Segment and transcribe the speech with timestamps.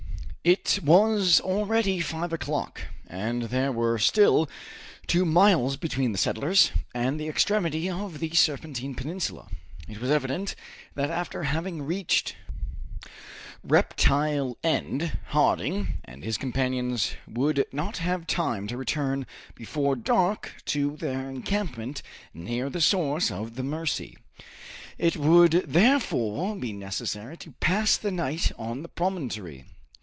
[0.43, 4.49] It was already five o'clock, and there were still
[5.05, 9.49] two miles between the settlers and the extremity of the Serpentine Peninsula.
[9.87, 10.55] It was evident
[10.95, 12.35] that after having reached
[13.63, 20.95] Reptile End, Harding and his companions would not have time to return before dark to
[20.97, 22.01] their encampment
[22.33, 24.17] near the source of the Mercy.
[24.97, 29.65] It would therefore be necessary to pass the night on the promontory.